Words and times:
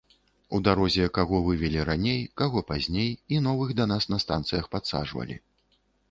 У 0.57 0.59
дарозе 0.67 1.03
каго 1.17 1.41
вывелі 1.47 1.83
раней, 1.89 2.21
каго 2.41 2.63
пазней, 2.69 3.11
і 3.35 3.41
новых 3.47 3.73
да 3.81 3.85
нас 3.91 4.03
на 4.13 4.17
станцыях 4.23 4.65
падсаджвалі. 4.77 5.37